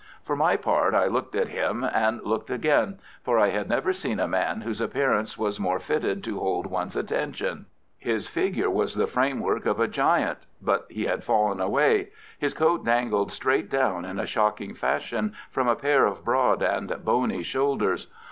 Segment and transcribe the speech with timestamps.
[0.23, 4.19] For my part I looked at him, and looked again, for I had never seen
[4.19, 7.67] a man whose appearance was more fitted to hold one's attention.
[7.99, 12.09] His figure was the framework of a giant, but he had fallen away
[12.39, 16.89] his coat dangled straight down in a shocking fashion from a pair of broad and
[17.05, 18.07] bony shoulders.